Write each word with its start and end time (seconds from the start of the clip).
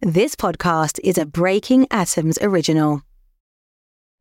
This 0.00 0.36
podcast 0.36 1.00
is 1.02 1.18
a 1.18 1.26
Breaking 1.26 1.88
Atoms 1.90 2.38
original. 2.40 3.02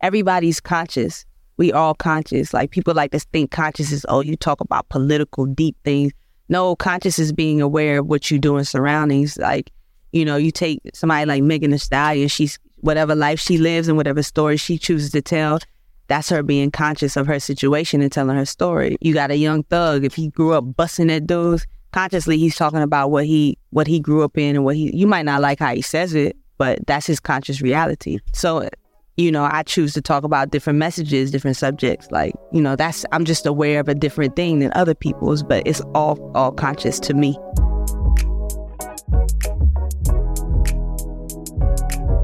Everybody's 0.01 0.59
conscious. 0.59 1.23
We 1.57 1.71
all 1.71 1.93
conscious. 1.93 2.51
Like 2.51 2.71
people 2.71 2.95
like 2.95 3.11
to 3.11 3.19
think 3.19 3.51
conscious 3.51 3.91
is, 3.91 4.03
oh, 4.09 4.21
you 4.21 4.35
talk 4.35 4.59
about 4.59 4.89
political 4.89 5.45
deep 5.45 5.77
things. 5.83 6.13
No, 6.49 6.75
conscious 6.75 7.19
is 7.19 7.31
being 7.31 7.61
aware 7.61 7.99
of 7.99 8.07
what 8.07 8.31
you 8.31 8.39
do 8.39 8.57
in 8.57 8.65
surroundings. 8.65 9.37
Like, 9.37 9.71
you 10.13 10.25
know, 10.25 10.35
you 10.35 10.49
take 10.49 10.79
somebody 10.95 11.27
like 11.27 11.43
Megan 11.43 11.69
Thee 11.69 11.77
Stallion, 11.77 12.27
she's 12.27 12.57
whatever 12.77 13.13
life 13.13 13.39
she 13.39 13.59
lives 13.59 13.87
and 13.87 13.97
whatever 13.97 14.23
story 14.23 14.57
she 14.57 14.79
chooses 14.79 15.11
to 15.11 15.21
tell, 15.21 15.59
that's 16.07 16.29
her 16.29 16.41
being 16.41 16.71
conscious 16.71 17.15
of 17.15 17.27
her 17.27 17.39
situation 17.39 18.01
and 18.01 18.11
telling 18.11 18.35
her 18.35 18.45
story. 18.45 18.97
You 18.99 19.13
got 19.13 19.29
a 19.29 19.37
young 19.37 19.61
thug, 19.61 20.05
if 20.05 20.15
he 20.15 20.29
grew 20.29 20.53
up 20.53 20.75
busting 20.75 21.11
at 21.11 21.27
dudes, 21.27 21.67
consciously 21.91 22.37
he's 22.37 22.55
talking 22.55 22.81
about 22.81 23.11
what 23.11 23.25
he 23.25 23.57
what 23.71 23.87
he 23.87 23.99
grew 23.99 24.23
up 24.23 24.37
in 24.37 24.55
and 24.55 24.65
what 24.65 24.75
he 24.75 24.95
you 24.95 25.07
might 25.07 25.25
not 25.25 25.41
like 25.41 25.59
how 25.59 25.73
he 25.73 25.81
says 25.81 26.13
it, 26.13 26.35
but 26.57 26.85
that's 26.87 27.07
his 27.07 27.19
conscious 27.19 27.61
reality. 27.61 28.19
So 28.33 28.69
you 29.17 29.31
know, 29.31 29.49
I 29.51 29.63
choose 29.63 29.93
to 29.95 30.01
talk 30.01 30.23
about 30.23 30.51
different 30.51 30.77
messages, 30.77 31.31
different 31.31 31.57
subjects. 31.57 32.09
Like, 32.11 32.35
you 32.51 32.61
know, 32.61 32.75
that's 32.75 33.03
I'm 33.11 33.25
just 33.25 33.47
aware 33.47 33.79
of 33.79 33.89
a 33.89 33.95
different 33.95 34.35
thing 34.35 34.59
than 34.59 34.71
other 34.75 34.93
people's, 34.93 35.41
but 35.41 35.63
it's 35.67 35.81
all 35.95 36.31
all 36.35 36.51
conscious 36.51 36.99
to 37.01 37.13
me. 37.15 37.37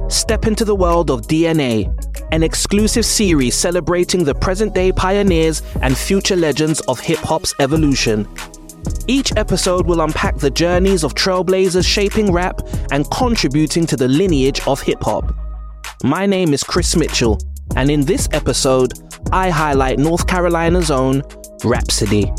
Step 0.10 0.46
into 0.46 0.64
the 0.64 0.76
world 0.76 1.10
of 1.10 1.22
DNA, 1.24 1.92
an 2.32 2.44
exclusive 2.44 3.06
series 3.06 3.56
celebrating 3.56 4.24
the 4.24 4.36
present 4.36 4.76
day 4.76 4.92
pioneers 4.92 5.64
and 5.82 5.98
future 5.98 6.36
legends 6.36 6.80
of 6.82 7.00
hip 7.00 7.18
hop's 7.20 7.56
evolution. 7.60 8.28
Each 9.08 9.32
episode 9.36 9.86
will 9.86 10.02
unpack 10.02 10.38
the 10.38 10.50
journeys 10.50 11.04
of 11.04 11.14
trailblazers 11.14 11.86
shaping 11.86 12.32
rap 12.32 12.62
and 12.92 13.10
contributing 13.12 13.86
to 13.88 13.98
the 13.98 14.08
lineage 14.08 14.66
of 14.68 14.82
hip 14.82 15.04
hop. 15.04 15.36
My 16.04 16.26
name 16.26 16.54
is 16.54 16.64
Chris 16.64 16.96
Mitchell, 16.96 17.38
and 17.76 17.92
in 17.92 18.02
this 18.02 18.28
episode, 18.32 18.94
I 19.32 19.50
highlight 19.50 20.00
North 20.00 20.28
Carolina's 20.28 20.92
own 20.92 21.22
Rapsody. 21.64 22.32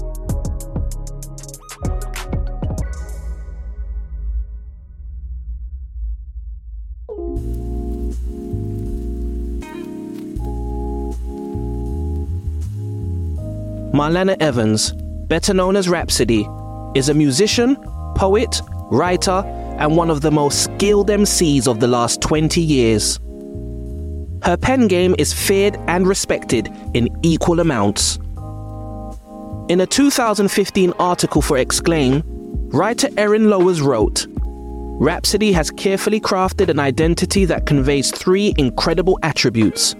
Marlanna 13.94 14.36
Evans, 14.40 14.92
better 15.34 15.52
known 15.52 15.74
as 15.74 15.88
Rapsody, 15.88 16.48
is 16.94 17.08
a 17.08 17.12
musician, 17.12 17.74
poet, 18.14 18.62
writer, 18.92 19.42
and 19.80 19.96
one 19.96 20.08
of 20.08 20.20
the 20.20 20.30
most 20.30 20.62
skilled 20.62 21.08
MCs 21.08 21.66
of 21.66 21.80
the 21.80 21.88
last 21.88 22.20
20 22.20 22.60
years. 22.60 23.18
Her 24.44 24.56
pen 24.56 24.86
game 24.86 25.16
is 25.18 25.32
feared 25.32 25.76
and 25.88 26.06
respected 26.06 26.70
in 26.94 27.08
equal 27.24 27.58
amounts. 27.58 28.18
In 29.68 29.80
a 29.80 29.86
2015 29.88 30.92
article 31.00 31.42
for 31.42 31.58
Exclaim, 31.58 32.22
writer 32.68 33.08
Erin 33.16 33.50
Lowers 33.50 33.82
wrote 33.82 34.28
Rapsody 34.30 35.50
has 35.50 35.68
carefully 35.72 36.20
crafted 36.20 36.68
an 36.68 36.78
identity 36.78 37.44
that 37.46 37.66
conveys 37.66 38.12
three 38.12 38.54
incredible 38.56 39.18
attributes 39.24 39.96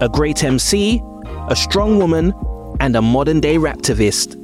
a 0.00 0.08
great 0.08 0.42
MC, 0.42 1.02
a 1.50 1.54
strong 1.54 1.98
woman, 1.98 2.32
and 2.80 2.96
a 2.96 3.02
modern 3.02 3.38
day 3.38 3.56
raptivist. 3.56 4.41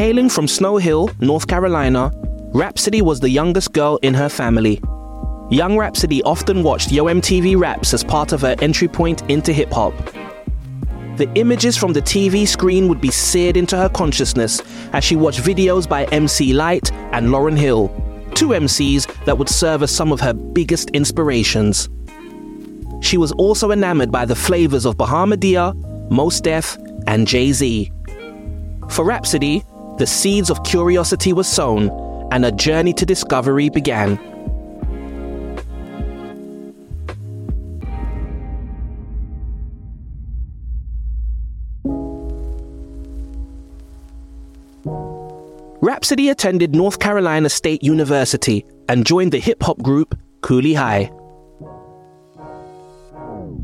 Hailing 0.00 0.30
from 0.30 0.48
Snow 0.48 0.78
Hill, 0.78 1.10
North 1.20 1.46
Carolina, 1.46 2.10
Rapsody 2.54 3.02
was 3.02 3.20
the 3.20 3.28
youngest 3.28 3.74
girl 3.74 3.98
in 4.00 4.14
her 4.14 4.30
family. 4.30 4.80
Young 5.50 5.76
Rapsody 5.76 6.22
often 6.22 6.62
watched 6.62 6.90
Yo 6.90 7.04
MTV 7.04 7.60
Raps 7.60 7.92
as 7.92 8.02
part 8.02 8.32
of 8.32 8.40
her 8.40 8.56
entry 8.62 8.88
point 8.88 9.22
into 9.30 9.52
hip 9.52 9.70
hop. 9.70 9.92
The 11.18 11.30
images 11.34 11.76
from 11.76 11.92
the 11.92 12.00
TV 12.00 12.48
screen 12.48 12.88
would 12.88 13.02
be 13.02 13.10
seared 13.10 13.58
into 13.58 13.76
her 13.76 13.90
consciousness 13.90 14.62
as 14.94 15.04
she 15.04 15.16
watched 15.16 15.40
videos 15.40 15.86
by 15.86 16.04
MC 16.04 16.54
Lyte 16.54 16.90
and 17.12 17.26
Lauryn 17.26 17.58
Hill, 17.58 17.88
two 18.34 18.48
MCs 18.48 19.26
that 19.26 19.36
would 19.36 19.50
serve 19.50 19.82
as 19.82 19.94
some 19.94 20.12
of 20.12 20.20
her 20.22 20.32
biggest 20.32 20.88
inspirations. 20.92 21.90
She 23.02 23.18
was 23.18 23.32
also 23.32 23.70
enamored 23.70 24.10
by 24.10 24.24
the 24.24 24.34
flavors 24.34 24.86
of 24.86 24.96
Bahamadia, 24.96 25.74
Mos 26.10 26.40
Def, 26.40 26.78
and 27.06 27.28
Jay 27.28 27.52
Z. 27.52 27.92
For 28.88 29.04
Rapsody, 29.04 29.62
the 30.00 30.06
seeds 30.06 30.48
of 30.48 30.64
curiosity 30.64 31.34
were 31.34 31.44
sown 31.44 31.90
and 32.32 32.46
a 32.46 32.50
journey 32.50 32.94
to 32.94 33.04
discovery 33.04 33.68
began. 33.68 34.18
Rapsody 45.82 46.30
attended 46.30 46.74
North 46.74 46.98
Carolina 46.98 47.50
State 47.50 47.82
University 47.82 48.64
and 48.88 49.04
joined 49.04 49.32
the 49.32 49.38
hip 49.38 49.62
hop 49.62 49.82
group 49.82 50.18
Kooley 50.40 50.74
High. 50.74 51.10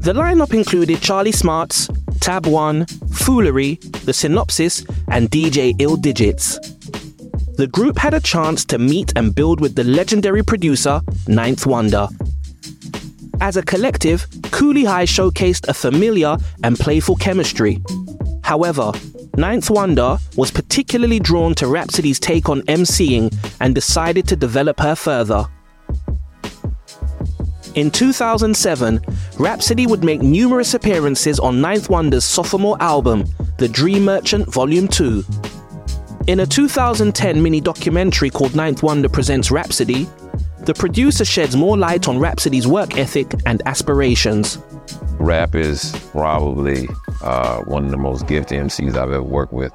The 0.00 0.12
lineup 0.12 0.52
included 0.52 1.00
Charlie 1.00 1.32
Smarts, 1.32 1.88
Tab 2.26 2.46
One, 2.46 2.86
Foolery, 3.12 3.76
The 4.04 4.12
Synopsis, 4.12 4.84
and 5.12 5.30
DJ 5.30 5.76
Ill 5.78 5.94
Digits. 5.94 6.58
The 7.54 7.68
group 7.68 7.96
had 7.96 8.14
a 8.14 8.20
chance 8.20 8.64
to 8.64 8.78
meet 8.78 9.12
and 9.14 9.32
build 9.32 9.60
with 9.60 9.76
the 9.76 9.84
legendary 9.84 10.42
producer, 10.42 11.00
Ninth 11.28 11.66
Wonder. 11.66 12.08
As 13.40 13.56
a 13.56 13.62
collective, 13.62 14.26
Kooley 14.50 14.84
High 14.84 15.04
showcased 15.04 15.68
a 15.68 15.72
familiar 15.72 16.36
and 16.64 16.76
playful 16.76 17.14
chemistry. 17.14 17.80
However, 18.42 18.90
Ninth 19.36 19.70
Wonder 19.70 20.18
was 20.34 20.50
particularly 20.50 21.20
drawn 21.20 21.54
to 21.54 21.68
Rapsody's 21.68 22.18
take 22.18 22.48
on 22.48 22.62
MCing 22.62 23.32
and 23.60 23.72
decided 23.72 24.26
to 24.26 24.34
develop 24.34 24.80
her 24.80 24.96
further. 24.96 25.46
In 27.76 27.90
2007, 27.90 29.04
Rapsody 29.38 29.86
would 29.86 30.02
make 30.02 30.22
numerous 30.22 30.72
appearances 30.72 31.38
on 31.38 31.60
Ninth 31.60 31.90
Wonder's 31.90 32.24
sophomore 32.24 32.78
album, 32.80 33.26
The 33.58 33.68
Dream 33.68 34.06
Merchant 34.06 34.50
Volume 34.50 34.88
2. 34.88 35.22
In 36.26 36.40
a 36.40 36.46
2010 36.46 37.42
mini 37.42 37.60
documentary 37.60 38.30
called 38.30 38.56
Ninth 38.56 38.82
Wonder 38.82 39.10
Presents 39.10 39.50
Rapsody, 39.50 40.08
the 40.60 40.72
producer 40.72 41.26
sheds 41.26 41.54
more 41.54 41.76
light 41.76 42.08
on 42.08 42.18
Rapsody's 42.18 42.66
work 42.66 42.96
ethic 42.96 43.30
and 43.44 43.60
aspirations. 43.66 44.56
Rap 45.18 45.54
is 45.54 45.94
probably 46.12 46.88
uh, 47.20 47.60
one 47.64 47.84
of 47.84 47.90
the 47.90 47.98
most 47.98 48.26
gifted 48.26 48.58
MCs 48.58 48.96
I've 48.96 49.10
ever 49.10 49.22
worked 49.22 49.52
with. 49.52 49.72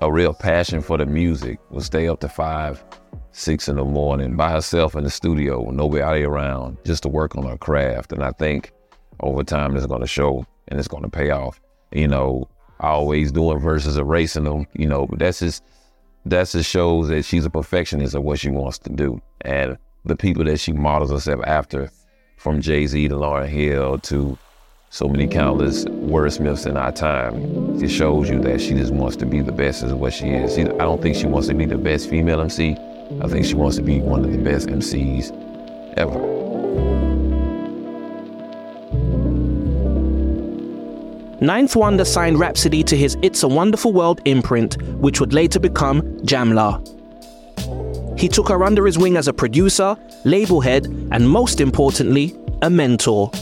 A 0.00 0.12
real 0.12 0.34
passion 0.34 0.82
for 0.82 0.98
the 0.98 1.06
music. 1.06 1.58
Will 1.70 1.80
stay 1.80 2.08
up 2.08 2.20
to 2.20 2.28
five, 2.28 2.84
six 3.32 3.68
in 3.68 3.76
the 3.76 3.84
morning 3.84 4.36
by 4.36 4.50
herself 4.50 4.94
in 4.96 5.04
the 5.04 5.10
studio 5.10 5.62
with 5.62 5.76
nobody 5.76 6.24
around 6.24 6.78
just 6.84 7.04
to 7.04 7.08
work 7.08 7.36
on 7.36 7.46
her 7.46 7.56
craft. 7.56 8.12
And 8.12 8.22
I 8.22 8.32
think 8.32 8.72
over 9.20 9.42
time 9.44 9.76
it's 9.76 9.86
going 9.86 10.00
to 10.00 10.06
show 10.06 10.44
and 10.68 10.78
it's 10.78 10.88
going 10.88 11.04
to 11.04 11.08
pay 11.08 11.30
off. 11.30 11.60
You 11.92 12.08
know, 12.08 12.48
always 12.80 13.30
doing 13.32 13.60
verses 13.60 13.96
erasing 13.96 14.44
them, 14.44 14.66
you 14.74 14.86
know, 14.86 15.06
but 15.06 15.20
that's 15.20 15.38
just, 15.38 15.62
that 16.26 16.48
just 16.48 16.68
shows 16.68 17.08
that 17.08 17.24
she's 17.24 17.44
a 17.44 17.50
perfectionist 17.50 18.14
of 18.14 18.24
what 18.24 18.40
she 18.40 18.50
wants 18.50 18.78
to 18.80 18.90
do. 18.90 19.20
And 19.42 19.78
the 20.04 20.16
people 20.16 20.44
that 20.44 20.58
she 20.58 20.72
models 20.72 21.10
herself 21.10 21.40
after, 21.46 21.90
from 22.36 22.60
Jay 22.60 22.86
Z 22.86 23.08
to 23.08 23.14
Lauryn 23.14 23.48
Hill 23.48 23.98
to 24.00 24.36
so 24.94 25.08
many 25.08 25.26
countless 25.26 25.84
wordsmiths 25.86 26.68
in 26.68 26.76
our 26.76 26.92
time, 26.92 27.34
it 27.82 27.88
shows 27.88 28.30
you 28.30 28.38
that 28.38 28.60
she 28.60 28.74
just 28.74 28.92
wants 28.92 29.16
to 29.16 29.26
be 29.26 29.40
the 29.40 29.50
best 29.50 29.82
as 29.82 29.92
what 29.92 30.12
she 30.12 30.28
is. 30.28 30.56
I 30.56 30.62
don't 30.62 31.02
think 31.02 31.16
she 31.16 31.26
wants 31.26 31.48
to 31.48 31.54
be 31.54 31.64
the 31.64 31.76
best 31.76 32.08
female 32.08 32.40
MC. 32.40 32.76
I 33.20 33.26
think 33.26 33.44
she 33.44 33.54
wants 33.54 33.74
to 33.74 33.82
be 33.82 33.98
one 33.98 34.24
of 34.24 34.30
the 34.30 34.38
best 34.38 34.68
MCs 34.68 35.32
ever. 35.96 36.20
Ninth 41.44 41.74
Wonder 41.74 42.04
signed 42.04 42.38
Rapsody 42.38 42.84
to 42.84 42.96
his 42.96 43.16
It's 43.20 43.42
a 43.42 43.48
Wonderful 43.48 43.92
World 43.92 44.20
imprint, 44.26 44.80
which 45.00 45.18
would 45.18 45.32
later 45.32 45.58
become 45.58 46.02
Jamla. 46.18 46.78
He 48.16 48.28
took 48.28 48.48
her 48.48 48.62
under 48.62 48.86
his 48.86 48.96
wing 48.96 49.16
as 49.16 49.26
a 49.26 49.32
producer, 49.32 49.96
label 50.22 50.60
head, 50.60 50.86
and 51.10 51.28
most 51.28 51.60
importantly, 51.60 52.36
a 52.62 52.70
mentor. 52.70 53.32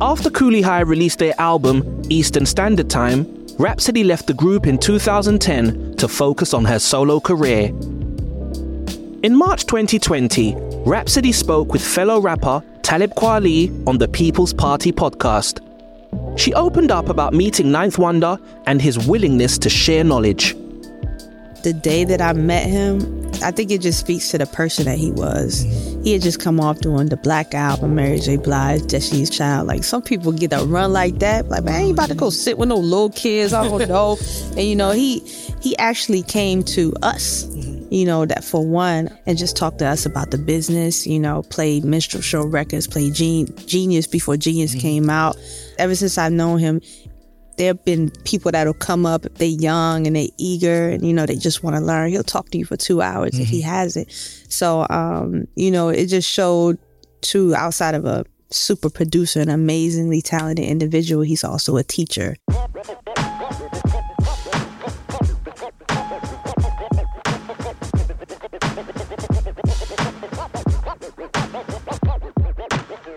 After 0.00 0.28
Kooley 0.28 0.62
High 0.62 0.80
released 0.80 1.20
their 1.20 1.32
album, 1.40 2.02
Eastern 2.10 2.44
Standard 2.44 2.90
Time, 2.90 3.46
Rapsody 3.58 4.04
left 4.04 4.26
the 4.26 4.34
group 4.34 4.66
in 4.66 4.76
2010 4.76 5.96
to 5.96 6.06
focus 6.06 6.52
on 6.52 6.66
her 6.66 6.78
solo 6.78 7.18
career. 7.18 7.68
In 9.22 9.34
March 9.34 9.64
2020, 9.64 10.54
Rapsody 10.84 11.32
spoke 11.32 11.72
with 11.72 11.80
fellow 11.80 12.20
rapper 12.20 12.62
Talib 12.82 13.14
Kweli 13.14 13.70
on 13.88 13.96
the 13.96 14.06
People's 14.06 14.52
Party 14.52 14.92
podcast. 14.92 15.62
She 16.38 16.52
opened 16.52 16.90
up 16.90 17.08
about 17.08 17.32
meeting 17.32 17.72
Ninth 17.72 17.96
Wonder 17.96 18.38
and 18.66 18.82
his 18.82 18.98
willingness 18.98 19.56
to 19.56 19.70
share 19.70 20.04
knowledge. 20.04 20.54
The 21.62 21.72
day 21.72 22.04
that 22.04 22.20
I 22.20 22.34
met 22.34 22.66
him, 22.66 23.25
I 23.42 23.50
think 23.50 23.70
it 23.70 23.80
just 23.80 24.00
speaks 24.00 24.30
to 24.30 24.38
the 24.38 24.46
person 24.46 24.84
that 24.86 24.98
he 24.98 25.10
was. 25.10 25.62
He 26.02 26.12
had 26.12 26.22
just 26.22 26.40
come 26.40 26.60
off 26.60 26.80
doing 26.80 27.08
the 27.08 27.16
Black 27.16 27.54
Album, 27.54 27.94
Mary 27.94 28.18
J. 28.18 28.36
Blige, 28.36 28.86
Destiny's 28.86 29.30
Child. 29.30 29.66
Like 29.66 29.84
some 29.84 30.02
people 30.02 30.32
get 30.32 30.52
a 30.52 30.64
run 30.64 30.92
like 30.92 31.18
that. 31.18 31.48
Like, 31.48 31.64
man, 31.64 31.74
I 31.74 31.78
ain't 31.78 31.92
about 31.92 32.08
to 32.08 32.14
go 32.14 32.30
sit 32.30 32.58
with 32.58 32.68
no 32.68 32.76
little 32.76 33.10
kids. 33.10 33.52
I 33.52 33.68
don't 33.68 33.88
know. 33.88 34.18
and 34.50 34.62
you 34.62 34.76
know, 34.76 34.90
he 34.90 35.20
he 35.60 35.76
actually 35.78 36.22
came 36.22 36.62
to 36.64 36.92
us 37.02 37.44
you 37.90 38.04
know, 38.04 38.26
that 38.26 38.44
for 38.44 38.66
one, 38.66 39.08
and 39.26 39.38
just 39.38 39.56
talked 39.56 39.78
to 39.78 39.86
us 39.86 40.06
about 40.06 40.30
the 40.30 40.38
business, 40.38 41.06
you 41.06 41.18
know, 41.18 41.42
played 41.44 41.84
Minstrel 41.84 42.22
Show 42.22 42.44
Records, 42.44 42.86
played 42.86 43.14
Gen- 43.14 43.54
Genius 43.66 44.06
before 44.06 44.36
Genius 44.36 44.72
mm-hmm. 44.72 44.80
came 44.80 45.10
out. 45.10 45.36
Ever 45.78 45.94
since 45.94 46.18
I've 46.18 46.32
known 46.32 46.58
him, 46.58 46.80
there 47.56 47.68
have 47.68 47.84
been 47.84 48.10
people 48.24 48.52
that'll 48.52 48.74
come 48.74 49.06
up, 49.06 49.22
they're 49.34 49.48
young 49.48 50.06
and 50.06 50.16
they're 50.16 50.28
eager 50.38 50.90
and, 50.90 51.06
you 51.06 51.12
know, 51.12 51.26
they 51.26 51.36
just 51.36 51.62
want 51.62 51.76
to 51.76 51.82
learn. 51.82 52.10
He'll 52.10 52.22
talk 52.22 52.50
to 52.50 52.58
you 52.58 52.64
for 52.64 52.76
two 52.76 53.00
hours 53.00 53.32
mm-hmm. 53.32 53.42
if 53.42 53.48
he 53.48 53.60
mm-hmm. 53.60 53.70
has 53.70 53.96
it. 53.96 54.12
So, 54.48 54.86
um, 54.90 55.48
you 55.54 55.70
know, 55.70 55.88
it 55.88 56.06
just 56.06 56.30
showed, 56.30 56.78
too, 57.22 57.54
outside 57.54 57.94
of 57.94 58.04
a 58.04 58.24
super 58.50 58.90
producer, 58.90 59.40
an 59.40 59.48
amazingly 59.48 60.20
talented 60.20 60.66
individual, 60.66 61.22
he's 61.22 61.44
also 61.44 61.76
a 61.76 61.82
teacher. 61.82 62.36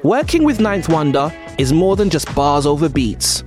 Working 0.01 0.44
with 0.45 0.59
Ninth 0.62 0.88
Wonder 0.88 1.31
is 1.59 1.74
more 1.74 1.95
than 1.97 2.09
just 2.09 2.33
bars 2.33 2.65
over 2.65 2.88
beats. 2.88 3.44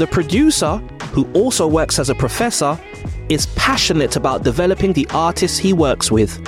The 0.00 0.06
producer, 0.06 0.78
who 1.12 1.30
also 1.34 1.66
works 1.66 1.98
as 1.98 2.08
a 2.08 2.14
professor, 2.14 2.80
is 3.28 3.48
passionate 3.48 4.16
about 4.16 4.42
developing 4.44 4.94
the 4.94 5.06
artists 5.10 5.58
he 5.58 5.74
works 5.74 6.10
with. 6.10 6.40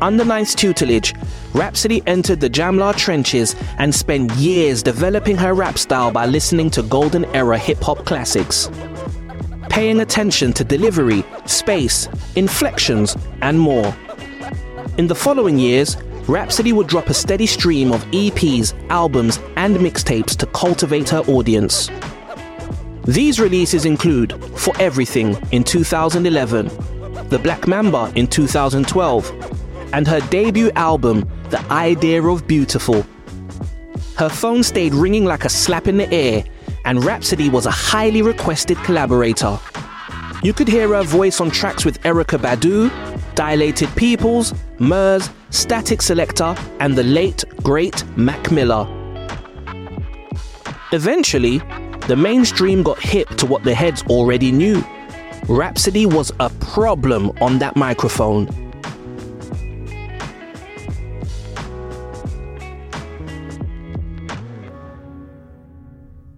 Under 0.00 0.24
Ninth's 0.24 0.54
tutelage, 0.54 1.16
Rapsody 1.52 2.00
entered 2.06 2.38
the 2.38 2.48
Jamla 2.48 2.96
trenches 2.96 3.56
and 3.78 3.92
spent 3.92 4.30
years 4.34 4.84
developing 4.84 5.36
her 5.36 5.52
rap 5.52 5.78
style 5.78 6.12
by 6.12 6.26
listening 6.26 6.70
to 6.70 6.82
golden 6.84 7.24
era 7.34 7.58
hip 7.58 7.82
hop 7.82 8.04
classics. 8.06 8.70
Paying 9.68 9.98
attention 9.98 10.52
to 10.52 10.62
delivery, 10.62 11.24
space, 11.44 12.08
inflections, 12.36 13.16
and 13.42 13.58
more. 13.58 13.92
In 14.96 15.08
the 15.08 15.16
following 15.16 15.58
years, 15.58 15.96
Rapsody 16.28 16.72
would 16.72 16.86
drop 16.86 17.08
a 17.08 17.14
steady 17.14 17.46
stream 17.46 17.90
of 17.90 18.04
EPs, 18.12 18.74
albums, 18.90 19.40
and 19.56 19.76
mixtapes 19.78 20.36
to 20.36 20.46
cultivate 20.46 21.08
her 21.08 21.22
audience. 21.26 21.90
These 23.08 23.40
releases 23.40 23.86
include 23.86 24.34
For 24.58 24.74
Everything 24.78 25.34
in 25.50 25.64
2011, 25.64 26.66
The 27.30 27.38
Black 27.38 27.66
Mamba 27.66 28.12
in 28.14 28.26
2012, 28.26 29.90
and 29.94 30.06
her 30.06 30.20
debut 30.28 30.70
album, 30.76 31.26
The 31.48 31.58
Idea 31.72 32.22
of 32.22 32.46
Beautiful. 32.46 33.06
Her 34.18 34.28
phone 34.28 34.62
stayed 34.62 34.92
ringing 34.92 35.24
like 35.24 35.46
a 35.46 35.48
slap 35.48 35.88
in 35.88 35.96
the 35.96 36.12
air, 36.12 36.44
and 36.84 37.02
Rapsody 37.02 37.48
was 37.48 37.64
a 37.64 37.70
highly 37.70 38.20
requested 38.20 38.76
collaborator. 38.84 39.58
You 40.42 40.52
could 40.52 40.68
hear 40.68 40.88
her 40.88 41.02
voice 41.02 41.40
on 41.40 41.50
tracks 41.50 41.86
with 41.86 42.02
Erykah 42.02 42.40
Badu, 42.40 42.90
Dilated 43.34 43.88
Peoples, 43.96 44.52
Murs, 44.78 45.30
Statik 45.48 46.02
Selektah, 46.02 46.62
and 46.78 46.94
the 46.94 47.04
late, 47.04 47.42
great 47.62 48.04
Mac 48.18 48.50
Miller. 48.50 48.86
Eventually, 50.92 51.62
the 52.08 52.16
mainstream 52.16 52.82
got 52.82 52.98
hip 52.98 53.28
to 53.36 53.44
what 53.44 53.62
the 53.64 53.74
heads 53.74 54.02
already 54.04 54.50
knew. 54.50 54.82
Rapsody 55.46 56.06
was 56.06 56.32
a 56.40 56.48
problem 56.58 57.30
on 57.42 57.58
that 57.58 57.76
microphone. 57.76 58.48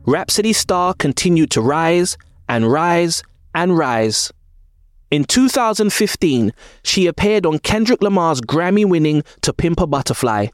Rapsody's 0.06 0.58
star 0.58 0.92
continued 0.92 1.52
to 1.52 1.60
rise 1.60 2.18
and 2.48 2.70
rise 2.70 3.22
and 3.54 3.78
rise. 3.78 4.32
In 5.12 5.22
2015, 5.22 6.52
she 6.82 7.06
appeared 7.06 7.46
on 7.46 7.60
Kendrick 7.60 8.02
Lamar's 8.02 8.40
Grammy 8.40 8.84
winning 8.84 9.22
To 9.42 9.52
Pimp 9.52 9.80
a 9.80 9.86
Butterfly. 9.86 10.48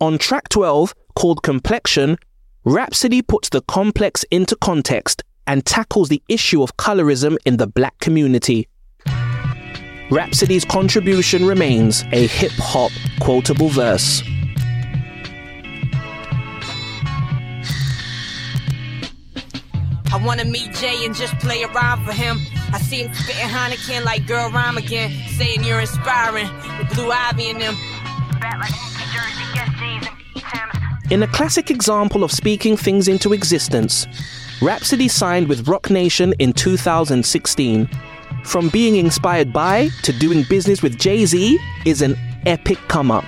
On 0.00 0.18
track 0.18 0.48
12, 0.48 0.92
called 1.14 1.44
Complexion, 1.44 2.18
Rapsody 2.64 3.22
puts 3.22 3.48
the 3.48 3.62
complex 3.62 4.22
into 4.24 4.54
context 4.54 5.24
and 5.46 5.64
tackles 5.64 6.10
the 6.10 6.22
issue 6.28 6.62
of 6.62 6.76
colorism 6.76 7.38
in 7.46 7.56
the 7.56 7.66
black 7.66 7.98
community. 8.00 8.68
Rapsody's 10.10 10.66
contribution 10.66 11.46
remains 11.46 12.04
a 12.12 12.26
hip 12.26 12.52
hop 12.56 12.92
quotable 13.18 13.70
verse. 13.70 14.22
I 20.12 20.22
wanna 20.22 20.44
meet 20.44 20.74
Jay 20.74 21.06
and 21.06 21.14
just 21.14 21.38
play 21.38 21.62
around 21.62 22.04
for 22.04 22.12
him. 22.12 22.40
I 22.74 22.78
see 22.78 23.04
him 23.04 23.14
spitting 23.14 23.48
Heineken 23.48 24.04
like 24.04 24.26
girl 24.26 24.50
rhyme 24.50 24.76
again, 24.76 25.10
saying 25.38 25.64
you're 25.64 25.80
inspiring 25.80 26.50
with 26.78 26.94
Blue 26.94 27.10
Ivy 27.10 27.48
in 27.48 27.58
them. 27.58 27.74
In 31.10 31.24
a 31.24 31.26
classic 31.26 31.72
example 31.72 32.22
of 32.22 32.30
speaking 32.30 32.76
things 32.76 33.08
into 33.08 33.32
existence, 33.32 34.06
Rapsody 34.62 35.08
signed 35.08 35.48
with 35.48 35.66
Roc 35.66 35.90
Nation 35.90 36.32
in 36.38 36.52
2016. 36.52 37.90
From 38.44 38.68
being 38.68 38.94
inspired 38.94 39.52
by 39.52 39.88
to 40.04 40.12
doing 40.12 40.44
business 40.48 40.82
with 40.82 40.96
Jay 41.00 41.26
Z 41.26 41.58
is 41.84 42.00
an 42.00 42.14
epic 42.46 42.78
come 42.86 43.10
up. 43.10 43.24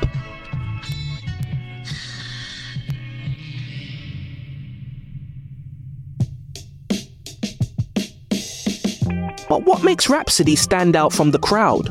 But 9.49 9.65
what 9.65 9.83
makes 9.83 10.09
Rapsody 10.09 10.55
stand 10.55 10.95
out 10.95 11.13
from 11.13 11.33
the 11.33 11.41
crowd? 11.41 11.89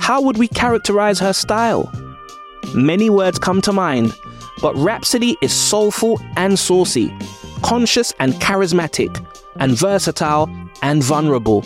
How 0.00 0.20
would 0.20 0.36
we 0.36 0.48
characterize 0.48 1.18
her 1.18 1.32
style? 1.32 1.90
Many 2.74 3.08
words 3.08 3.38
come 3.38 3.62
to 3.62 3.72
mind, 3.72 4.12
but 4.60 4.74
Rapsody 4.76 5.36
is 5.42 5.52
soulful 5.52 6.20
and 6.36 6.58
saucy, 6.58 7.14
conscious 7.62 8.12
and 8.18 8.34
charismatic, 8.34 9.24
and 9.56 9.76
versatile 9.76 10.48
and 10.82 11.02
vulnerable. 11.02 11.64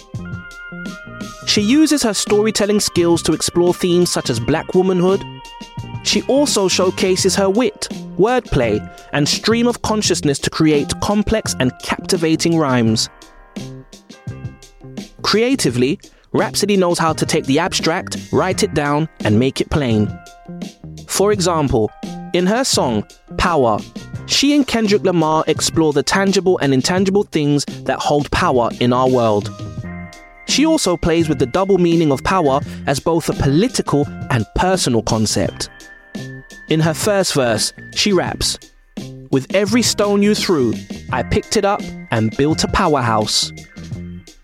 She 1.46 1.60
uses 1.60 2.02
her 2.02 2.14
storytelling 2.14 2.80
skills 2.80 3.22
to 3.24 3.32
explore 3.32 3.74
themes 3.74 4.10
such 4.10 4.30
as 4.30 4.40
black 4.40 4.74
womanhood. 4.74 5.24
She 6.04 6.22
also 6.22 6.68
showcases 6.68 7.34
her 7.36 7.50
wit, 7.50 7.88
wordplay, 8.17 8.81
and 9.12 9.28
stream 9.28 9.67
of 9.67 9.82
consciousness 9.82 10.38
to 10.40 10.50
create 10.50 10.93
complex 11.02 11.55
and 11.60 11.72
captivating 11.82 12.58
rhymes. 12.58 13.08
Creatively, 15.22 15.98
Rapsody 16.32 16.78
knows 16.78 16.98
how 16.98 17.12
to 17.12 17.26
take 17.26 17.44
the 17.44 17.58
abstract, 17.58 18.17
write 18.32 18.62
it 18.62 18.72
down, 18.72 19.08
and 19.20 19.38
make 19.38 19.60
it 19.60 19.69
plain. 19.69 20.08
For 21.06 21.31
example, 21.31 21.90
in 22.32 22.46
her 22.46 22.65
song, 22.65 23.06
Power, 23.36 23.79
she 24.27 24.55
and 24.55 24.67
Kendrick 24.67 25.03
Lamar 25.03 25.44
explore 25.46 25.93
the 25.93 26.03
tangible 26.03 26.58
and 26.58 26.72
intangible 26.72 27.24
things 27.24 27.65
that 27.84 27.98
hold 27.98 28.31
power 28.31 28.70
in 28.81 28.93
our 28.93 29.08
world. 29.08 29.51
She 30.46 30.65
also 30.67 30.96
plays 30.96 31.29
with 31.29 31.39
the 31.39 31.46
double 31.46 31.79
meaning 31.79 32.10
of 32.10 32.24
power 32.24 32.60
as 32.86 33.01
both 33.01 33.29
a 33.29 33.34
political 33.34 34.06
and 34.31 34.46
personal 34.55 35.03
concept. 35.03 35.69
In 36.69 36.81
her 36.81 36.94
first 36.94 37.34
verse, 37.34 37.72
she 37.94 38.12
raps, 38.12 38.58
With 39.31 39.55
every 39.55 39.82
stone 39.82 40.22
you 40.22 40.34
threw, 40.34 40.74
I 41.12 41.22
picked 41.22 41.56
it 41.56 41.65
up 41.65 41.82
and 42.10 42.36
built 42.36 42.65
a 42.65 42.69
powerhouse. 42.69 43.53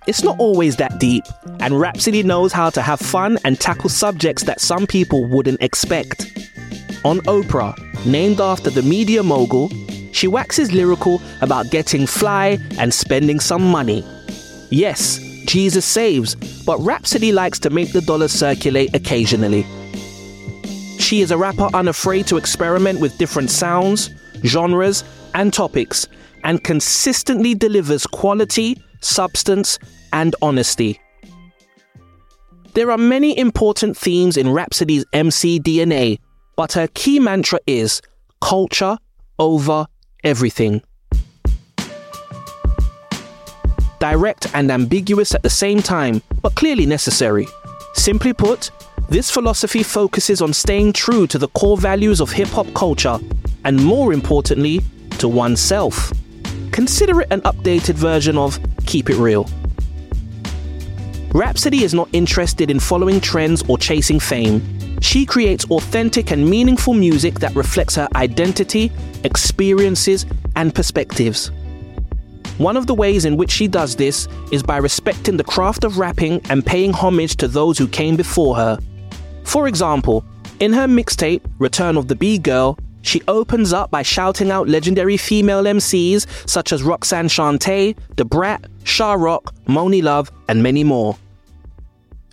It's 0.07 0.23
not 0.23 0.39
always 0.39 0.77
that 0.77 0.99
deep, 0.99 1.25
and 1.61 1.79
Rapsody 1.79 2.23
knows 2.23 2.53
how 2.53 2.71
to 2.71 2.81
have 2.81 3.01
fun 3.01 3.39
and 3.45 3.61
tackle 3.61 3.91
subjects 3.91 4.45
that 4.45 4.61
some 4.61 4.87
people 4.87 5.27
wouldn't 5.29 5.63
expect. 5.63 6.27
On 7.05 7.21
Oprah, 7.21 7.75
named 8.05 8.41
after 8.41 8.71
the 8.71 8.83
media 8.83 9.23
mogul, 9.23 9.71
she 10.13 10.27
waxes 10.27 10.73
lyrical 10.73 11.23
about 11.41 11.71
getting 11.71 12.07
fly 12.07 12.59
and 12.79 12.93
spending 12.93 13.39
some 13.39 13.63
money. 13.63 14.05
Yes, 14.71 15.19
Jesus 15.47 15.85
saves, 15.85 16.35
but 16.65 16.79
Rapsody 16.81 17.33
likes 17.33 17.59
to 17.61 17.71
make 17.71 17.93
the 17.93 18.01
dollar 18.01 18.29
circulate 18.29 18.95
occasionally. 18.95 19.65
She 20.99 21.21
is 21.21 21.31
a 21.31 21.39
rapper 21.39 21.71
unafraid 21.73 22.27
to 22.27 22.37
experiment 22.37 23.01
with 23.01 23.17
different 23.17 23.51
sounds, 23.51 24.11
genres, 24.45 25.05
and 25.35 25.53
topics, 25.53 26.09
and 26.43 26.63
consistently 26.63 27.55
delivers 27.55 28.07
quality, 28.07 28.83
substance, 29.01 29.79
and 30.13 30.35
honesty. 30.43 31.01
There 32.75 32.91
are 32.91 32.99
many 32.99 33.39
important 33.39 33.97
themes 33.97 34.37
in 34.37 34.51
Rapsody's 34.51 35.05
MC 35.13 35.61
DNA, 35.61 36.19
but 36.59 36.73
her 36.73 36.89
key 36.89 37.21
mantra 37.21 37.61
is 37.69 38.03
culture 38.41 38.99
over 39.39 39.87
everything. 40.25 40.83
Direct 44.01 44.53
and 44.55 44.69
ambiguous 44.73 45.37
at 45.37 45.45
the 45.45 45.51
same 45.51 45.81
time, 45.81 46.21
but 46.43 46.57
clearly 46.57 46.85
necessary. 46.85 47.47
Simply 47.95 48.33
put, 48.33 48.73
this 49.09 49.31
philosophy 49.31 49.85
focuses 49.85 50.43
on 50.43 50.53
staying 50.53 50.95
true 50.95 51.29
to 51.29 51.39
the 51.39 51.47
core 51.51 51.77
values 51.77 52.21
of 52.21 52.33
hip 52.33 52.49
hop 52.49 52.67
culture 52.75 53.21
and, 53.65 53.77
more 53.85 54.13
importantly, 54.13 54.81
to 55.19 55.29
oneself. 55.29 56.13
Consider 56.73 57.21
it 57.21 57.29
an 57.31 57.41
updated 57.43 57.95
version 57.95 58.37
of 58.37 58.59
Keep 58.85 59.11
It 59.11 59.17
Real. 59.17 59.49
Rapsody 61.29 61.85
is 61.85 61.95
not 61.95 62.09
interested 62.13 62.69
in 62.69 62.81
following 62.81 63.21
trends 63.21 63.63
or 63.69 63.79
chasing 63.79 64.19
fame. 64.19 64.78
She 65.01 65.25
creates 65.25 65.65
authentic 65.67 66.31
and 66.31 66.49
meaningful 66.49 66.95
music 66.95 67.41
that 67.41 67.55
reflects 67.55 67.95
her 67.95 68.09
identity, 68.15 68.91
experiences, 69.25 70.27
and 70.57 70.75
perspectives. 70.75 71.51
One 72.59 72.77
of 72.77 72.89
the 72.89 72.95
ways 72.95 73.25
in 73.25 73.37
which 73.37 73.53
she 73.53 73.69
does 73.69 73.95
this 73.95 74.27
is 74.51 74.65
by 74.65 74.79
respecting 74.79 75.37
the 75.37 75.45
craft 75.45 75.85
of 75.85 75.99
rapping 75.99 76.41
and 76.51 76.67
paying 76.67 76.93
homage 76.93 77.37
to 77.37 77.47
those 77.47 77.79
who 77.79 77.87
came 77.87 78.17
before 78.17 78.57
her. 78.57 78.79
For 79.45 79.69
example, 79.69 80.25
in 80.59 80.73
her 80.73 80.89
mixtape, 80.89 81.41
Return 81.61 81.97
of 81.97 82.09
the 82.09 82.17
B 82.17 82.37
Girl, 82.37 82.77
she 83.03 83.23
opens 83.29 83.73
up 83.73 83.93
by 83.93 84.03
shouting 84.03 84.51
out 84.51 84.69
legendary 84.69 85.17
female 85.17 85.63
MCs 85.63 86.27
such 86.49 86.73
as 86.73 86.83
Roxanne 86.83 87.29
Shante, 87.29 87.97
Da 88.17 88.25
Brat, 88.25 88.67
Sha 88.83 89.15
Rock, 89.15 89.55
Monie 89.67 90.03
Love, 90.03 90.33
and 90.49 90.63
many 90.63 90.83
more. 90.83 91.17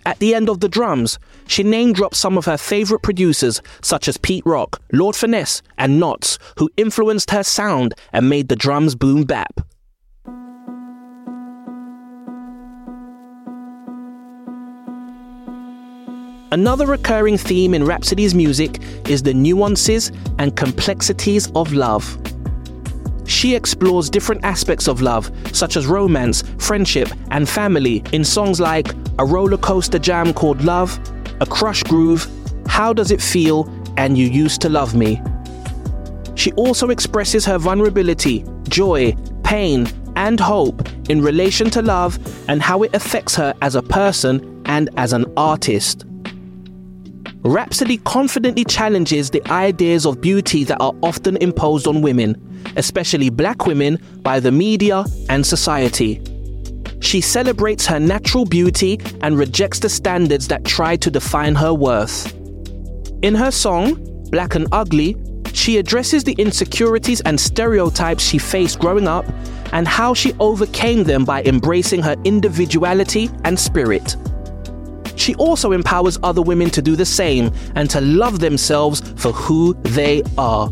At 0.06 0.20
the 0.20 0.36
end 0.36 0.48
of 0.48 0.60
the 0.60 0.68
drums, 0.68 1.18
she 1.48 1.64
name 1.64 1.92
drops 1.92 2.18
some 2.18 2.38
of 2.38 2.44
her 2.44 2.56
favorite 2.56 3.02
producers 3.02 3.60
such 3.82 4.06
as 4.06 4.16
Pete 4.16 4.46
Rock, 4.46 4.80
Lord 4.92 5.16
Finesse, 5.16 5.62
and 5.78 6.00
Nottz, 6.00 6.38
who 6.58 6.70
influenced 6.76 7.32
her 7.32 7.42
sound 7.42 7.92
and 8.12 8.28
made 8.28 8.48
the 8.48 8.54
drums 8.54 8.94
boom 8.94 9.24
bap. 9.24 9.60
Another 16.52 16.86
recurring 16.86 17.36
theme 17.36 17.74
in 17.74 17.84
Rapsody's 17.84 18.32
music 18.32 18.80
is 19.08 19.24
the 19.24 19.34
nuances 19.34 20.12
and 20.38 20.56
complexities 20.56 21.50
of 21.56 21.72
love. 21.72 22.16
She 23.26 23.56
explores 23.56 24.08
different 24.08 24.44
aspects 24.44 24.86
of 24.86 25.02
love, 25.02 25.32
such 25.52 25.76
as 25.76 25.88
romance, 25.88 26.44
friendship, 26.58 27.08
and 27.32 27.48
family, 27.48 28.04
in 28.12 28.22
songs 28.22 28.60
like 28.60 28.94
A 29.18 29.24
Roller 29.24 29.56
Coaster 29.56 29.98
Jam 29.98 30.34
Called 30.34 30.62
Love, 30.62 30.98
A 31.40 31.46
Crush 31.46 31.82
Groove, 31.82 32.28
How 32.66 32.92
Does 32.92 33.10
It 33.10 33.22
Feel, 33.22 33.70
and 33.96 34.18
You 34.18 34.26
Used 34.26 34.60
to 34.60 34.68
Love 34.68 34.94
Me. 34.94 35.20
She 36.34 36.52
also 36.52 36.90
expresses 36.90 37.44
her 37.46 37.58
vulnerability, 37.58 38.44
joy, 38.68 39.16
pain, 39.42 39.88
and 40.16 40.38
hope 40.38 40.86
in 41.08 41.22
relation 41.22 41.70
to 41.70 41.82
love 41.82 42.18
and 42.48 42.60
how 42.60 42.82
it 42.82 42.94
affects 42.94 43.34
her 43.36 43.54
as 43.62 43.74
a 43.74 43.82
person 43.82 44.62
and 44.66 44.90
as 44.96 45.12
an 45.12 45.24
artist. 45.36 46.04
Rapsody 47.42 47.98
confidently 47.98 48.64
challenges 48.64 49.30
the 49.30 49.46
ideas 49.50 50.04
of 50.04 50.20
beauty 50.20 50.64
that 50.64 50.80
are 50.80 50.92
often 51.02 51.36
imposed 51.36 51.86
on 51.86 52.02
women, 52.02 52.34
especially 52.76 53.30
black 53.30 53.66
women, 53.66 53.98
by 54.22 54.40
the 54.40 54.50
media 54.50 55.04
and 55.28 55.46
society. 55.46 56.20
She 57.00 57.20
celebrates 57.20 57.86
her 57.86 58.00
natural 58.00 58.44
beauty 58.44 59.00
and 59.20 59.38
rejects 59.38 59.78
the 59.78 59.88
standards 59.88 60.48
that 60.48 60.64
try 60.64 60.96
to 60.96 61.10
define 61.10 61.54
her 61.54 61.72
worth. 61.72 62.34
In 63.22 63.34
her 63.34 63.50
song, 63.50 63.96
Black 64.30 64.54
and 64.54 64.66
Ugly, 64.72 65.16
she 65.52 65.78
addresses 65.78 66.24
the 66.24 66.34
insecurities 66.34 67.20
and 67.22 67.40
stereotypes 67.40 68.22
she 68.22 68.38
faced 68.38 68.78
growing 68.78 69.08
up 69.08 69.24
and 69.72 69.88
how 69.88 70.14
she 70.14 70.32
overcame 70.38 71.04
them 71.04 71.24
by 71.24 71.42
embracing 71.44 72.02
her 72.02 72.14
individuality 72.24 73.30
and 73.44 73.58
spirit. 73.58 74.16
She 75.16 75.34
also 75.36 75.72
empowers 75.72 76.18
other 76.22 76.42
women 76.42 76.70
to 76.70 76.82
do 76.82 76.94
the 76.94 77.06
same 77.06 77.52
and 77.74 77.88
to 77.90 78.00
love 78.00 78.38
themselves 78.38 79.00
for 79.16 79.32
who 79.32 79.74
they 79.82 80.22
are. 80.38 80.70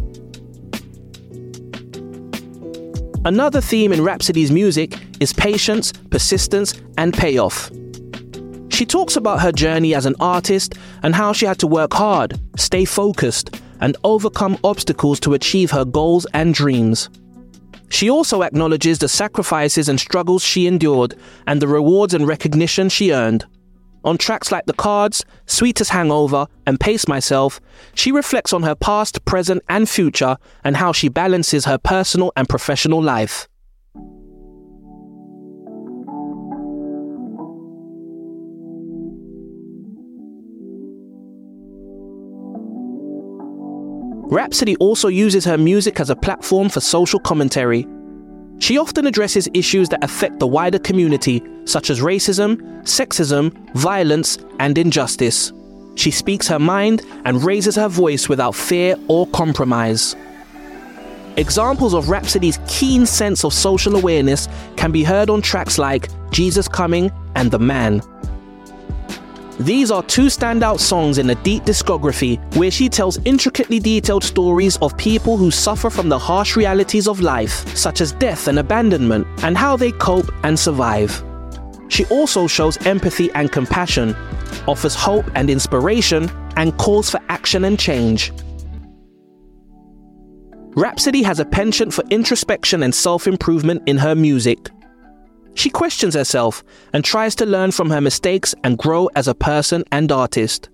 Another 3.26 3.62
theme 3.62 3.90
in 3.90 4.04
Rapsody's 4.04 4.52
music 4.52 4.99
is 5.19 5.33
patience, 5.33 5.93
persistence, 6.11 6.75
and 6.99 7.14
payoff. 7.14 7.71
She 8.69 8.85
talks 8.85 9.16
about 9.16 9.40
her 9.40 9.50
journey 9.50 9.95
as 9.95 10.04
an 10.04 10.14
artist 10.21 10.75
and 11.02 11.14
how 11.14 11.33
she 11.33 11.47
had 11.47 11.59
to 11.61 11.66
work 11.66 11.95
hard, 11.95 12.38
stay 12.57 12.85
focused, 12.85 13.59
and 13.81 13.97
overcome 14.04 14.59
obstacles 14.62 15.19
to 15.21 15.33
achieve 15.33 15.71
her 15.71 15.87
goals 15.87 16.26
and 16.35 16.52
dreams. 16.52 17.09
She 17.88 18.11
also 18.11 18.43
acknowledges 18.43 18.99
the 18.99 19.09
sacrifices 19.09 19.88
and 19.88 19.99
struggles 19.99 20.45
she 20.45 20.66
endured 20.66 21.14
and 21.47 21.62
the 21.62 21.69
rewards 21.69 22.12
and 22.12 22.28
recognition 22.28 22.90
she 22.90 23.12
earned. 23.14 23.47
On 24.04 24.18
tracks 24.18 24.52
like 24.52 24.66
The 24.66 24.75
Cards, 24.75 25.25
Sweetest 25.46 25.90
Hangover, 25.90 26.46
and 26.66 26.78
Pace 26.78 27.08
Myself, 27.08 27.58
she 27.94 28.12
reflects 28.12 28.52
on 28.52 28.62
her 28.62 28.75
past, 28.75 29.25
present, 29.25 29.62
and 29.68 29.88
future 29.88 30.37
and 30.62 30.76
how 30.76 30.92
she 30.92 31.08
balances 31.08 31.64
her 31.64 31.78
personal 31.78 32.30
and 32.37 32.46
professional 32.46 33.02
life. 33.02 33.49
Rapsody 44.30 44.76
also 44.76 45.08
uses 45.08 45.44
her 45.44 45.56
music 45.56 46.00
as 46.00 46.11
a 46.11 46.16
platform 46.16 46.68
for 46.68 46.80
social 46.80 47.20
commentary. 47.20 47.87
She 48.58 48.78
often 48.78 49.06
addresses 49.06 49.49
issues 49.52 49.88
that 49.90 50.02
affect 50.02 50.38
the 50.38 50.46
wider 50.46 50.78
community, 50.78 51.42
such 51.64 51.90
as 51.90 52.00
racism, 52.00 52.56
sexism, 52.82 53.52
violence, 53.75 54.38
and 54.58 54.78
injustice. 54.78 55.52
She 55.96 56.11
speaks 56.11 56.49
her 56.49 56.58
mind 56.58 57.02
and 57.25 57.44
raises 57.44 57.76
her 57.76 57.88
voice 57.88 58.28
without 58.28 58.54
fear 58.54 58.96
or 59.08 59.26
compromise. 59.28 60.16
Examples 61.37 61.94
of 61.94 62.08
Rapsody's 62.08 62.58
keen 62.68 63.06
sense 63.06 63.44
of 63.44 63.52
social 63.52 63.96
awareness 63.96 64.49
can 64.76 64.92
be 64.92 65.02
heard 65.02 65.30
on 65.30 65.42
tracks 65.42 65.78
like 65.78 66.08
Jesus 66.30 66.68
Coming 66.68 67.11
and 67.34 67.50
The 67.50 67.58
Man. 67.58 68.02
These 69.61 69.92
are 69.92 70.02
two 70.02 70.26
standout 70.26 70.80
songs 70.80 71.18
in 71.18 71.30
a 71.30 71.34
deep 71.37 71.62
discography 71.62 72.40
where 72.56 72.73
she 72.73 72.88
tells 72.88 73.18
intricately 73.25 73.78
detailed 73.78 74.25
stories 74.25 74.76
of 74.78 74.96
people 74.96 75.37
who 75.37 75.52
suffer 75.52 75.90
from 75.90 76.08
the 76.08 76.18
harsh 76.18 76.56
realities 76.56 77.06
of 77.06 77.20
life, 77.20 77.64
such 77.76 78.00
as 78.00 78.11
death 78.12 78.49
and 78.49 78.58
abandonment, 78.58 79.26
and 79.44 79.56
how 79.56 79.76
they 79.76 79.92
cope 79.92 80.28
and 80.42 80.58
survive. 80.58 81.23
She 81.88 82.04
also 82.06 82.49
shows 82.49 82.84
empathy 82.84 83.30
and 83.32 83.52
compassion, 83.52 84.16
offers 84.66 84.96
hope 84.96 85.26
and 85.37 85.49
inspiration, 85.49 86.28
and 86.56 86.76
calls 86.76 87.08
for 87.08 87.20
action 87.28 87.64
and 87.64 87.78
change. 87.78 88.32
Rapsody 90.76 91.23
has 91.23 91.38
a 91.38 91.44
penchant 91.44 91.94
for 91.94 92.02
introspection 92.11 92.82
and 92.82 92.92
self 92.92 93.28
improvement 93.28 93.84
in 93.87 93.99
her 93.99 94.16
music. 94.16 94.70
She 95.54 95.70
questions 95.70 96.14
herself 96.14 96.62
and 96.92 97.04
tries 97.04 97.34
to 97.37 97.46
learn 97.46 97.70
from 97.70 97.90
her 97.90 98.00
mistakes 98.00 98.54
and 98.64 98.78
grow 98.78 99.08
as 99.14 99.28
a 99.28 99.34
person 99.34 99.84
and 99.92 100.11
artist. 100.11 100.68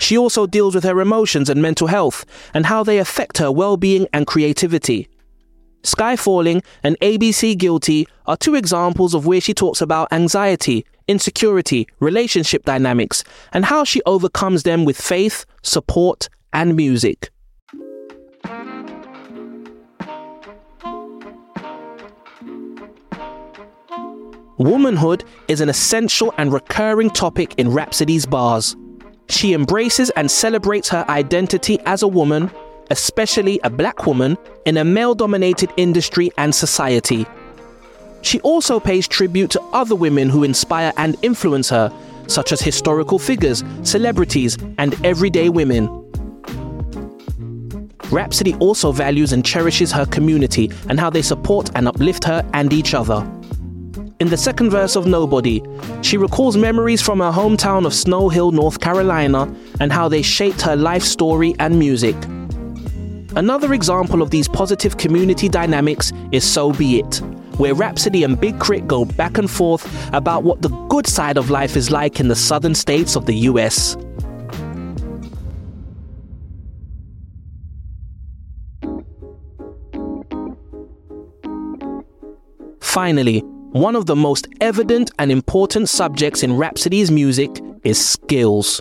She 0.00 0.16
also 0.16 0.46
deals 0.46 0.74
with 0.74 0.84
her 0.84 1.00
emotions 1.00 1.50
and 1.50 1.60
mental 1.60 1.88
health 1.88 2.24
and 2.54 2.66
how 2.66 2.84
they 2.84 2.98
affect 2.98 3.38
her 3.38 3.50
well 3.50 3.76
being 3.76 4.06
and 4.12 4.26
creativity. 4.26 5.08
Sky 5.82 6.16
Falling 6.16 6.62
and 6.82 6.98
ABC 7.00 7.56
Guilty 7.56 8.06
are 8.26 8.36
two 8.36 8.54
examples 8.54 9.14
of 9.14 9.26
where 9.26 9.40
she 9.40 9.54
talks 9.54 9.80
about 9.80 10.12
anxiety, 10.12 10.84
insecurity, 11.06 11.88
relationship 12.00 12.64
dynamics, 12.64 13.24
and 13.52 13.64
how 13.64 13.84
she 13.84 14.02
overcomes 14.04 14.64
them 14.64 14.84
with 14.84 15.00
faith, 15.00 15.46
support, 15.62 16.28
and 16.52 16.76
music. 16.76 17.30
Womanhood 24.58 25.22
is 25.46 25.60
an 25.60 25.68
essential 25.68 26.34
and 26.36 26.52
recurring 26.52 27.10
topic 27.10 27.54
in 27.58 27.70
Rapsody's 27.70 28.26
bars. 28.26 28.76
She 29.28 29.54
embraces 29.54 30.10
and 30.10 30.28
celebrates 30.28 30.88
her 30.88 31.04
identity 31.08 31.78
as 31.86 32.02
a 32.02 32.08
woman, 32.08 32.50
especially 32.90 33.60
a 33.62 33.70
black 33.70 34.04
woman, 34.04 34.36
in 34.66 34.76
a 34.76 34.84
male 34.84 35.14
dominated 35.14 35.70
industry 35.76 36.32
and 36.38 36.52
society. 36.52 37.24
She 38.22 38.40
also 38.40 38.80
pays 38.80 39.06
tribute 39.06 39.52
to 39.52 39.62
other 39.72 39.94
women 39.94 40.28
who 40.28 40.42
inspire 40.42 40.92
and 40.96 41.16
influence 41.22 41.68
her, 41.68 41.92
such 42.26 42.50
as 42.50 42.60
historical 42.60 43.20
figures, 43.20 43.62
celebrities, 43.84 44.58
and 44.78 44.96
everyday 45.06 45.50
women. 45.50 45.86
Rhapsody 48.10 48.54
also 48.56 48.90
values 48.90 49.32
and 49.32 49.44
cherishes 49.44 49.92
her 49.92 50.06
community 50.06 50.72
and 50.88 50.98
how 50.98 51.10
they 51.10 51.22
support 51.22 51.70
and 51.76 51.86
uplift 51.86 52.24
her 52.24 52.44
and 52.54 52.72
each 52.72 52.92
other. 52.92 53.24
In 54.20 54.30
the 54.30 54.36
second 54.36 54.70
verse 54.70 54.96
of 54.96 55.06
Nobody, 55.06 55.62
she 56.02 56.16
recalls 56.16 56.56
memories 56.56 57.00
from 57.00 57.20
her 57.20 57.30
hometown 57.30 57.86
of 57.86 57.94
Snow 57.94 58.28
Hill, 58.28 58.50
North 58.50 58.80
Carolina, 58.80 59.54
and 59.78 59.92
how 59.92 60.08
they 60.08 60.22
shaped 60.22 60.60
her 60.62 60.74
life 60.74 61.04
story 61.04 61.54
and 61.60 61.78
music. 61.78 62.16
Another 63.36 63.72
example 63.72 64.20
of 64.20 64.30
these 64.30 64.48
positive 64.48 64.96
community 64.96 65.48
dynamics 65.48 66.12
is 66.32 66.42
So 66.42 66.72
Be 66.72 66.98
It, 66.98 67.22
where 67.58 67.74
Rapsody 67.74 68.24
and 68.24 68.40
Big 68.40 68.58
K.R.I.T. 68.58 68.88
go 68.88 69.04
back 69.04 69.38
and 69.38 69.48
forth 69.48 69.86
about 70.12 70.42
what 70.42 70.62
the 70.62 70.70
good 70.88 71.06
side 71.06 71.36
of 71.36 71.48
life 71.48 71.76
is 71.76 71.92
like 71.92 72.18
in 72.18 72.26
the 72.26 72.34
southern 72.34 72.74
states 72.74 73.14
of 73.14 73.26
the 73.26 73.36
US. 73.36 73.96
Finally, 82.80 83.44
one 83.72 83.94
of 83.94 84.06
the 84.06 84.16
most 84.16 84.48
evident 84.60 85.10
and 85.18 85.30
important 85.30 85.88
subjects 85.90 86.42
in 86.42 86.56
Rapsody's 86.56 87.10
music 87.10 87.50
is 87.84 88.02
skills. 88.02 88.80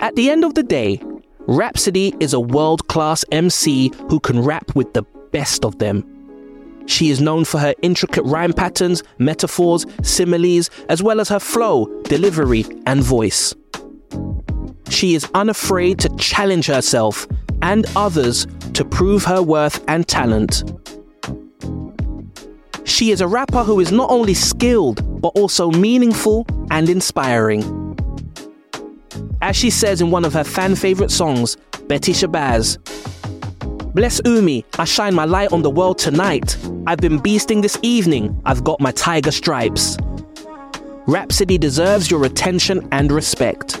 At 0.00 0.16
the 0.16 0.28
end 0.28 0.44
of 0.44 0.54
the 0.54 0.64
day, 0.64 1.00
Rhapsody 1.46 2.12
is 2.18 2.32
a 2.32 2.40
world 2.40 2.88
class 2.88 3.24
MC 3.30 3.92
who 4.08 4.18
can 4.18 4.42
rap 4.42 4.74
with 4.74 4.92
the 4.92 5.02
best 5.30 5.64
of 5.64 5.78
them. 5.78 6.04
She 6.86 7.10
is 7.10 7.20
known 7.20 7.44
for 7.44 7.58
her 7.58 7.74
intricate 7.82 8.24
rhyme 8.24 8.52
patterns, 8.52 9.04
metaphors, 9.18 9.86
similes, 10.02 10.68
as 10.88 11.00
well 11.00 11.20
as 11.20 11.28
her 11.28 11.40
flow, 11.40 11.86
delivery, 12.02 12.64
and 12.86 13.02
voice. 13.02 13.54
She 14.88 15.14
is 15.14 15.28
unafraid 15.34 16.00
to 16.00 16.08
challenge 16.16 16.66
herself 16.66 17.28
and 17.62 17.86
others 17.94 18.48
to 18.74 18.84
prove 18.84 19.24
her 19.24 19.42
worth 19.42 19.82
and 19.86 20.06
talent. 20.08 20.64
She 22.96 23.10
is 23.10 23.20
a 23.20 23.28
rapper 23.28 23.62
who 23.62 23.78
is 23.78 23.92
not 23.92 24.10
only 24.10 24.32
skilled, 24.32 25.20
but 25.20 25.28
also 25.36 25.70
meaningful 25.70 26.46
and 26.70 26.88
inspiring. 26.88 27.62
As 29.42 29.54
she 29.54 29.68
says 29.68 30.00
in 30.00 30.10
one 30.10 30.24
of 30.24 30.32
her 30.32 30.44
fan 30.44 30.74
favorite 30.74 31.10
songs, 31.10 31.58
Betty 31.88 32.14
Shabazz, 32.14 32.78
Bless 33.92 34.18
Umi, 34.24 34.64
I 34.78 34.86
shine 34.86 35.14
my 35.14 35.26
light 35.26 35.52
on 35.52 35.60
the 35.60 35.68
world 35.68 35.98
tonight. 35.98 36.56
I've 36.86 36.96
been 36.96 37.20
beasting 37.20 37.60
this 37.60 37.78
evening, 37.82 38.40
I've 38.46 38.64
got 38.64 38.80
my 38.80 38.92
tiger 38.92 39.30
stripes. 39.30 39.98
Rapsody 41.06 41.58
deserves 41.58 42.10
your 42.10 42.24
attention 42.24 42.88
and 42.92 43.12
respect. 43.12 43.78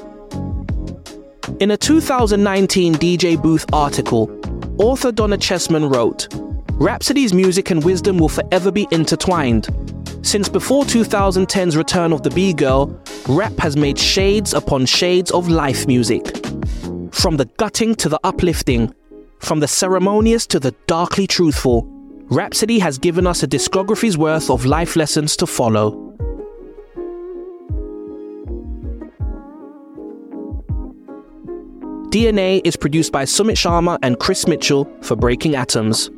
In 1.58 1.70
a 1.70 1.76
2019 1.78 2.96
DJ 2.96 3.40
Booth 3.40 3.64
article, 3.72 4.30
author 4.76 5.10
Donna 5.10 5.38
Chesman 5.38 5.88
wrote, 5.88 6.28
Rapsody's 6.78 7.32
music 7.32 7.70
and 7.70 7.82
wisdom 7.82 8.18
will 8.18 8.28
forever 8.28 8.70
be 8.70 8.86
intertwined. 8.90 9.66
Since 10.20 10.50
before 10.50 10.84
2010's 10.84 11.74
return 11.74 12.12
of 12.12 12.22
the 12.22 12.28
B 12.28 12.52
Girl, 12.52 13.00
rap 13.28 13.56
has 13.60 13.78
made 13.78 13.98
shades 13.98 14.52
upon 14.52 14.84
shades 14.84 15.30
of 15.30 15.48
life 15.48 15.86
music. 15.86 16.36
From 17.12 17.38
the 17.38 17.48
gutting 17.56 17.94
to 17.94 18.10
the 18.10 18.20
uplifting, 18.24 18.94
from 19.38 19.60
the 19.60 19.68
ceremonious 19.68 20.46
to 20.48 20.60
the 20.60 20.72
darkly 20.86 21.26
truthful, 21.26 21.90
Rapsody 22.28 22.78
has 22.80 22.98
given 22.98 23.26
us 23.26 23.42
a 23.42 23.46
discography's 23.46 24.18
worth 24.18 24.50
of 24.50 24.66
life 24.66 24.96
lessons 24.96 25.34
to 25.36 25.46
follow. 25.46 25.92
DNA 32.10 32.60
is 32.64 32.76
produced 32.76 33.12
by 33.12 33.24
Sumit 33.24 33.56
Sharma 33.56 33.98
and 34.02 34.18
Chris 34.18 34.46
Mitchell 34.46 34.92
for 35.00 35.16
Breaking 35.16 35.54
Atoms. 35.54 36.10